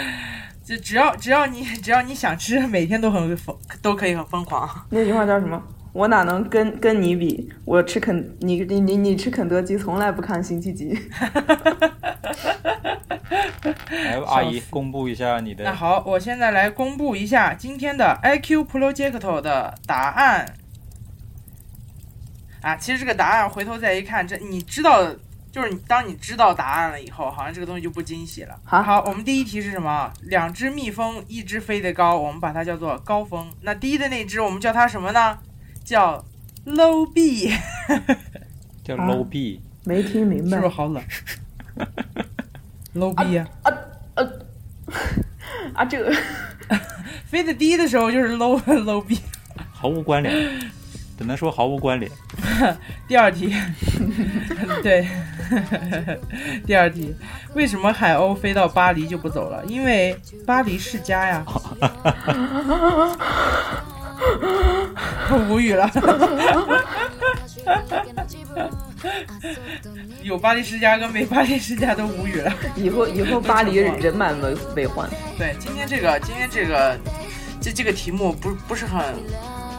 [0.63, 4.69] 就只要只要你只要你想吃，每天都很疯，都可以很疯狂。
[4.89, 5.61] 那句话叫什么？
[5.91, 7.51] 我哪能跟跟你比？
[7.65, 10.95] 我吃肯你你你你吃肯德基从来不看星期几。
[13.89, 15.63] 来， 阿姨公布一下你的。
[15.63, 20.53] 那好，我现在来公布一下今天的 IQ Project 的答案。
[22.61, 25.05] 啊，其实这个答案回头再一看，这你知道，
[25.51, 28.59] 就是你当你知道答案了以后，好像这个东西就不惊喜了。
[28.63, 30.11] 好好，我们第一题是什么？
[30.23, 33.49] 两只蜜蜂，一只飞得高，我们把它叫做高峰。
[33.61, 35.39] 那低的那只，我们叫它什么呢？
[35.83, 36.23] 叫
[36.65, 37.51] low bee，
[38.83, 41.01] 叫啊 low B，没听明白是不是好冷？
[42.93, 43.47] low bee 呀、
[45.73, 46.13] 啊，这个
[47.25, 49.17] 飞得低的时候就是 low low bee。
[49.71, 50.35] 毫无关联，
[51.19, 52.09] 只能说毫无关联。
[53.05, 53.53] 第二题，
[54.81, 55.05] 对，
[56.65, 57.13] 第二题，
[57.53, 59.61] 为什么海鸥飞到巴黎就不走了？
[59.65, 60.17] 因为
[60.47, 61.43] 巴黎世家呀。
[65.31, 65.91] 我无语了，
[70.23, 72.53] 有巴黎世家跟没巴黎世家都无语了。
[72.77, 75.09] 以后以后巴黎人满为为患。
[75.37, 76.97] 对，今天这个今天这个
[77.59, 79.01] 这这个题目不不是很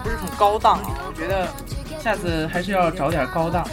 [0.03, 1.49] 不是很高档啊，我觉得
[1.99, 3.67] 下次还是要找点高档。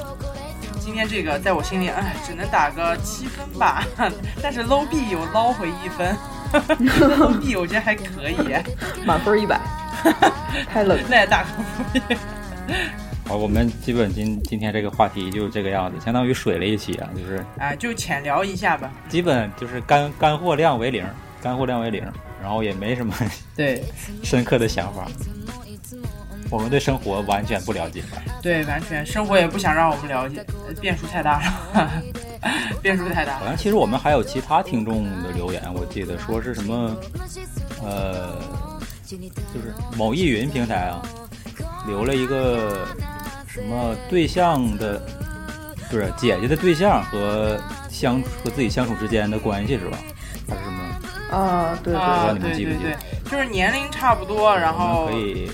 [0.79, 3.83] 今天这个在我心里，哎，只能打个七分吧。
[4.41, 6.15] 但是 low B 有捞回一分
[6.79, 8.35] ，low B 我觉得还可以，
[9.05, 9.59] 满分一百，
[10.71, 10.97] 太冷。
[11.09, 12.15] 那也大可不必。
[13.27, 18.89] 好，我们基本今今天这个话题就是这个样子，相当于水了一期啊，就是啊，就浅聊一下吧。
[19.09, 21.05] 基本就是干干货量为零，
[21.41, 22.01] 干货量为零，
[22.41, 23.13] 然后也没什么
[23.53, 23.83] 对
[24.23, 25.05] 深刻的想法。
[26.49, 28.03] 我们对生活完全不了解，
[28.41, 31.91] 对，完全生活也不想让我们了解，呃变数太大了，
[32.81, 33.39] 变数太大了。
[33.43, 36.95] 好像其实我们还有其他听众的留言，我记得说是什么，
[37.83, 38.39] 呃，
[39.05, 41.01] 就是某易云平台啊，
[41.85, 42.85] 留了一个
[43.47, 45.01] 什么对象的，
[45.89, 49.97] 不是姐姐的对象和相和自己相处之间的关系是吧？
[50.49, 50.83] 还是什么？
[51.29, 55.51] 啊，对对啊，你们记不记对对对，就是年龄差不多，然后可以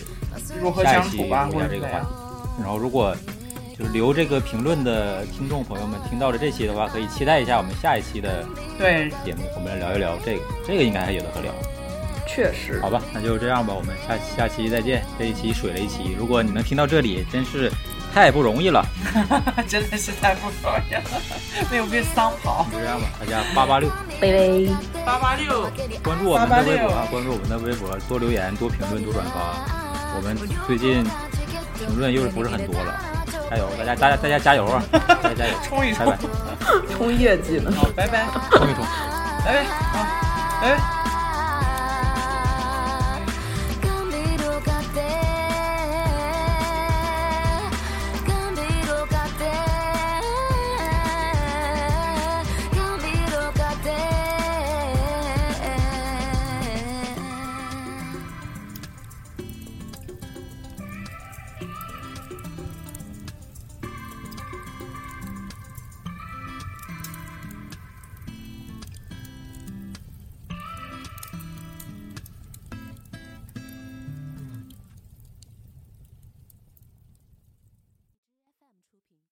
[0.62, 2.06] 如何下一期相处吧，或者怎样一下这个话题。
[2.60, 3.16] 然后如果
[3.78, 8.46] 就是留这个评论的听众朋友们听到了这期的话，可以期待一下我们下一期的
[8.78, 11.52] 对，节目，我们来聊一聊这个，这个应该还有的可聊。
[12.28, 15.04] 确实好吧，那就这样吧，我们下下期再见。
[15.18, 17.72] 这一期水了一期，如果你能听到这里，真是
[18.14, 18.86] 太不容易了。
[19.68, 21.02] 真的是太不容易了，
[21.70, 22.66] 没有被桑跑。
[22.72, 23.90] 就这样吧，大家八八六
[24.22, 25.04] 拜拜。
[25.06, 25.70] 八八六，
[26.04, 29.83] 关注我们的微博啊，关注我们的微博，多留言、多评论、多转发。
[30.16, 30.38] 我们
[30.68, 31.04] 最近
[31.78, 33.00] 评论又是不是很多了，
[33.50, 33.70] 加油！
[33.78, 34.84] 大家大家大家加油啊！
[34.92, 35.54] 大家加油！
[35.64, 36.20] 冲一冲拜拜，
[36.96, 37.72] 冲业绩呢。
[37.76, 38.84] 好，拜拜，冲一冲！
[39.46, 40.06] 拜拜，好，
[40.62, 41.03] 拜拜。